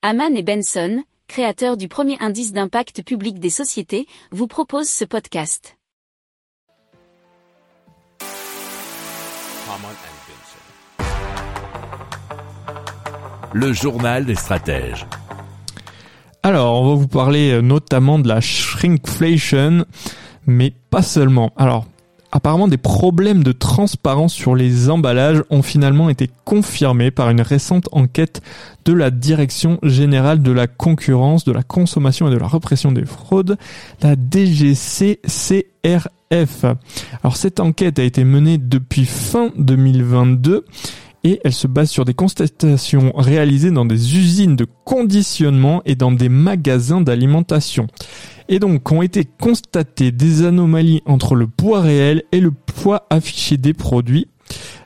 Haman 0.00 0.36
et 0.36 0.44
Benson, 0.44 1.02
créateurs 1.26 1.76
du 1.76 1.88
premier 1.88 2.16
indice 2.20 2.52
d'impact 2.52 3.02
public 3.02 3.40
des 3.40 3.50
sociétés, 3.50 4.06
vous 4.30 4.46
proposent 4.46 4.88
ce 4.88 5.04
podcast. 5.04 5.76
Le 13.52 13.72
journal 13.72 14.24
des 14.24 14.36
stratèges. 14.36 15.04
Alors, 16.44 16.80
on 16.80 16.90
va 16.90 16.94
vous 16.94 17.08
parler 17.08 17.50
euh, 17.50 17.60
notamment 17.60 18.20
de 18.20 18.28
la 18.28 18.40
shrinkflation, 18.40 19.84
mais 20.46 20.72
pas 20.90 21.02
seulement. 21.02 21.52
Alors, 21.56 21.86
apparemment 22.32 22.68
des 22.68 22.76
problèmes 22.76 23.42
de 23.42 23.52
transparence 23.52 24.34
sur 24.34 24.54
les 24.54 24.90
emballages 24.90 25.42
ont 25.50 25.62
finalement 25.62 26.10
été 26.10 26.30
confirmés 26.44 27.10
par 27.10 27.30
une 27.30 27.40
récente 27.40 27.88
enquête 27.92 28.42
de 28.84 28.92
la 28.92 29.10
Direction 29.10 29.78
générale 29.82 30.42
de 30.42 30.52
la 30.52 30.66
concurrence, 30.66 31.44
de 31.44 31.52
la 31.52 31.62
consommation 31.62 32.28
et 32.28 32.30
de 32.30 32.36
la 32.38 32.48
répression 32.48 32.92
des 32.92 33.04
fraudes, 33.04 33.56
la 34.02 34.14
DGCCRF. 34.14 35.64
Alors 37.22 37.36
cette 37.36 37.60
enquête 37.60 37.98
a 37.98 38.02
été 38.02 38.24
menée 38.24 38.58
depuis 38.58 39.06
fin 39.06 39.50
2022 39.56 40.64
et 41.24 41.40
elle 41.44 41.52
se 41.52 41.66
base 41.66 41.90
sur 41.90 42.04
des 42.04 42.14
constatations 42.14 43.12
réalisées 43.16 43.70
dans 43.70 43.84
des 43.84 44.16
usines 44.16 44.56
de 44.56 44.66
conditionnement 44.84 45.82
et 45.84 45.94
dans 45.94 46.12
des 46.12 46.28
magasins 46.28 47.00
d'alimentation. 47.00 47.86
Et 48.48 48.58
donc 48.58 48.90
ont 48.90 49.02
été 49.02 49.24
constatées 49.24 50.10
des 50.10 50.44
anomalies 50.44 51.02
entre 51.06 51.34
le 51.34 51.46
poids 51.46 51.80
réel 51.80 52.22
et 52.32 52.40
le 52.40 52.50
poids 52.50 53.06
affiché 53.10 53.56
des 53.56 53.74
produits 53.74 54.28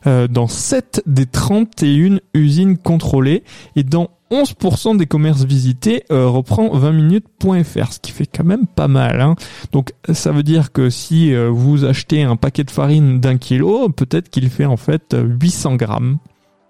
euh, 0.07 0.29
dans 0.29 0.47
7 0.47 1.03
des 1.07 1.27
31 1.27 2.19
usines 2.35 2.77
contrôlées 2.79 3.45
et 3.77 3.85
dans 3.85 4.11
11% 4.33 4.97
des 4.97 5.07
commerces 5.07 5.45
visités 5.45 6.05
euh, 6.11 6.27
reprend 6.27 6.69
20minutes.fr, 6.69 7.93
ce 7.93 8.01
qui 8.01 8.13
fait 8.13 8.27
quand 8.27 8.45
même 8.45 8.67
pas 8.67 8.89
mal. 8.89 9.21
Hein. 9.21 9.37
Donc 9.73 9.93
ça 10.13 10.33
veut 10.33 10.43
dire 10.43 10.73
que 10.73 10.89
si 10.89 11.35
euh, 11.35 11.51
vous 11.51 11.85
achetez 11.85 12.23
un 12.23 12.37
paquet 12.37 12.65
de 12.65 12.71
farine 12.71 13.21
d'un 13.21 13.37
kilo, 13.37 13.91
peut-être 13.91 14.31
qu'il 14.31 14.49
fait 14.49 14.65
en 14.65 14.79
fait 14.79 15.15
800 15.15 15.77
grammes. 15.77 16.19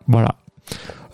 Voilà. 0.09 0.37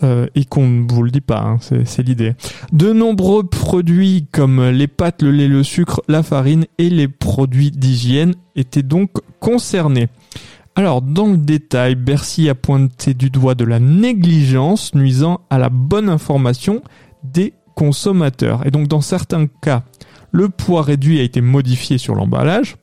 Euh, 0.04 0.28
et 0.36 0.44
qu'on 0.44 0.66
ne 0.66 0.90
vous 0.90 1.02
le 1.02 1.10
dit 1.10 1.20
pas, 1.20 1.40
hein, 1.40 1.58
c'est 1.60 2.02
l'idée. 2.02 2.34
De 2.72 2.92
nombreux 2.92 3.42
produits 3.42 4.26
comme 4.30 4.70
les 4.70 4.86
pâtes, 4.86 5.22
le 5.22 5.32
lait, 5.32 5.48
le 5.48 5.64
sucre, 5.64 6.02
la 6.08 6.22
farine 6.22 6.66
et 6.78 6.88
les 6.88 7.08
produits 7.08 7.72
d'hygiène 7.72 8.34
étaient 8.54 8.84
donc 8.84 9.10
concernés. 9.40 10.08
Alors, 10.78 11.02
dans 11.02 11.26
le 11.26 11.38
détail, 11.38 11.96
Bercy 11.96 12.48
a 12.48 12.54
pointé 12.54 13.12
du 13.12 13.30
doigt 13.30 13.56
de 13.56 13.64
la 13.64 13.80
négligence 13.80 14.94
nuisant 14.94 15.40
à 15.50 15.58
la 15.58 15.70
bonne 15.70 16.08
information 16.08 16.82
des 17.24 17.52
consommateurs. 17.74 18.64
Et 18.64 18.70
donc, 18.70 18.86
dans 18.86 19.00
certains 19.00 19.48
cas, 19.48 19.82
le 20.30 20.48
poids 20.48 20.82
réduit 20.82 21.18
a 21.18 21.24
été 21.24 21.40
modifié 21.40 21.98
sur 21.98 22.14
l'emballage, 22.14 22.76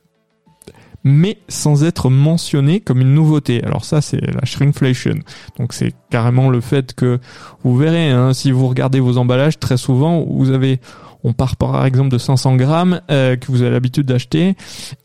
mais 1.05 1.37
sans 1.47 1.83
être 1.83 2.09
mentionné 2.09 2.81
comme 2.81 2.99
une 2.99 3.13
nouveauté. 3.13 3.63
Alors 3.63 3.85
ça, 3.85 4.01
c'est 4.01 4.19
la 4.19 4.43
shrinkflation. 4.43 5.19
Donc 5.57 5.71
c'est 5.71 5.93
carrément 6.09 6.49
le 6.49 6.59
fait 6.59 6.93
que 6.93 7.19
vous 7.63 7.77
verrez, 7.77 8.09
hein, 8.09 8.33
si 8.33 8.51
vous 8.51 8.67
regardez 8.67 8.99
vos 8.99 9.17
emballages, 9.17 9.59
très 9.59 9.77
souvent, 9.77 10.25
vous 10.27 10.51
avez 10.51 10.79
on 11.23 11.33
part 11.33 11.55
par 11.55 11.83
exemple 11.85 12.09
de 12.09 12.19
500 12.19 12.55
grammes 12.55 13.01
euh, 13.09 13.35
que 13.35 13.47
vous 13.47 13.63
avez 13.63 13.71
l'habitude 13.71 14.05
d'acheter 14.05 14.55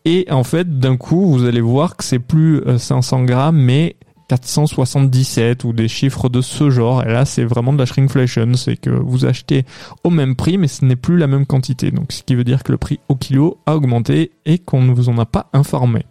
et 0.05 0.27
en 0.31 0.45
fait 0.45 0.79
d'un 0.79 0.99
coup 0.99 1.31
vous 1.31 1.47
allez 1.47 1.63
voir 1.63 1.97
que 1.97 2.05
c'est 2.05 2.19
plus 2.19 2.61
500 2.77 3.23
euh, 3.23 3.25
grammes 3.25 3.57
mais 3.57 3.97
477 4.31 5.65
ou 5.65 5.73
des 5.73 5.89
chiffres 5.89 6.29
de 6.29 6.41
ce 6.41 6.71
genre. 6.71 7.03
Et 7.03 7.13
là, 7.13 7.25
c'est 7.25 7.45
vraiment 7.45 7.73
de 7.73 7.79
la 7.79 7.85
shrinkflation. 7.85 8.55
C'est 8.55 8.77
que 8.77 8.91
vous 8.91 9.25
achetez 9.25 9.65
au 10.05 10.11
même 10.11 10.37
prix, 10.37 10.57
mais 10.57 10.69
ce 10.69 10.85
n'est 10.85 10.95
plus 10.95 11.17
la 11.17 11.27
même 11.27 11.47
quantité. 11.47 11.91
Donc, 11.91 12.13
ce 12.13 12.23
qui 12.23 12.37
veut 12.37 12.45
dire 12.45 12.63
que 12.63 12.71
le 12.71 12.79
prix 12.79 13.01
au 13.09 13.17
kilo 13.17 13.59
a 13.67 13.75
augmenté 13.75 14.31
et 14.47 14.61
qu'on 14.61 14.83
ne 14.83 14.93
vous 14.93 15.09
en 15.09 15.19
a 15.19 15.27
pas 15.27 15.51
informé. 15.53 16.07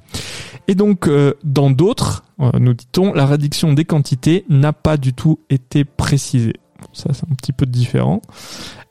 Et 0.68 0.76
donc, 0.76 1.08
euh, 1.08 1.34
dans 1.46 1.72
d'autres, 1.72 2.26
nous 2.60 2.74
dit-on, 2.74 3.14
la 3.14 3.26
réduction 3.26 3.72
des 3.72 3.86
quantités 3.86 4.44
n'a 4.50 4.74
pas 4.74 4.98
du 4.98 5.14
tout 5.14 5.40
été 5.50 5.86
précisée. 5.86 6.56
Ça, 6.94 7.10
c'est 7.14 7.30
un 7.30 7.36
petit 7.36 7.52
peu 7.52 7.66
différent. 7.66 8.22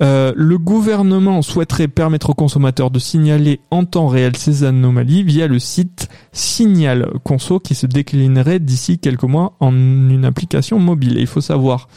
Euh, 0.03 0.33
le 0.37 0.59
gouvernement 0.59 1.43
souhaiterait 1.43 1.89
permettre 1.89 2.31
aux 2.31 2.35
consommateurs 2.35 2.91
de 2.91 2.99
signaler 2.99 3.61
en 3.71 3.85
temps 3.85 4.07
réel 4.07 4.37
ces 4.37 4.65
anomalies 4.65 5.25
via 5.25 5.47
le 5.47 5.59
site 5.59 6.09
Signal 6.33 7.11
Conso 7.25 7.59
qui 7.59 7.75
se 7.75 7.87
déclinerait 7.87 8.61
d'ici 8.61 8.99
quelques 8.99 9.25
mois 9.25 9.55
en 9.61 9.73
une 9.73 10.25
application 10.25 10.79
mobile. 10.79 11.19
Et 11.19 11.23
il 11.23 11.27
faut 11.27 11.41
savoir, 11.41 11.89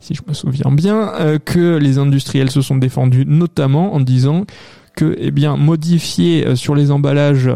si 0.00 0.14
je 0.14 0.22
me 0.26 0.34
souviens 0.34 0.72
bien, 0.72 1.12
euh, 1.20 1.38
que 1.38 1.76
les 1.76 1.98
industriels 1.98 2.50
se 2.50 2.60
sont 2.60 2.76
défendus 2.76 3.24
notamment 3.26 3.94
en 3.94 4.00
disant 4.00 4.44
que, 4.96 5.16
eh 5.18 5.30
bien, 5.30 5.56
modifier 5.56 6.46
euh, 6.46 6.56
sur 6.56 6.74
les 6.74 6.90
emballages 6.90 7.50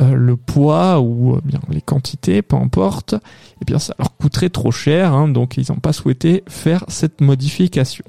euh, 0.00 0.14
le 0.14 0.36
poids 0.36 1.00
ou 1.00 1.36
euh, 1.36 1.40
bien 1.44 1.60
les 1.68 1.82
quantités, 1.82 2.42
peu 2.42 2.56
importe, 2.56 3.14
eh 3.60 3.64
bien 3.64 3.78
ça 3.78 3.94
leur 3.98 4.16
coûterait 4.16 4.48
trop 4.48 4.70
cher, 4.70 5.12
hein, 5.12 5.28
donc 5.28 5.56
ils 5.56 5.66
n'ont 5.70 5.80
pas 5.80 5.92
souhaité 5.92 6.42
faire 6.48 6.84
cette 6.88 7.20
modification. 7.20 8.04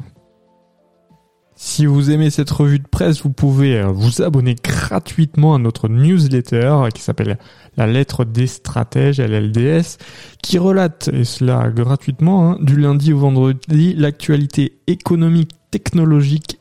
Si 1.56 1.86
vous 1.86 2.10
aimez 2.10 2.30
cette 2.30 2.50
revue 2.50 2.80
de 2.80 2.88
presse, 2.88 3.22
vous 3.24 3.30
pouvez 3.30 3.78
euh, 3.78 3.88
vous 3.88 4.22
abonner 4.22 4.56
gratuitement 4.56 5.54
à 5.54 5.58
notre 5.58 5.90
newsletter 5.90 6.88
qui 6.96 7.02
s'appelle 7.02 7.38
La 7.76 7.88
lettre 7.88 8.26
des 8.26 8.48
stratèges, 8.48 9.20
LLDS, 9.20 9.98
qui 10.42 10.58
relate, 10.58 11.10
et 11.14 11.26
cela 11.26 11.70
gratuitement, 11.70 12.52
hein, 12.52 12.58
du 12.62 12.78
lundi 12.78 13.12
au 13.12 13.20
vendredi, 13.20 13.94
l'actualité 13.96 14.80
économique, 14.88 15.52
technologique 15.72 16.61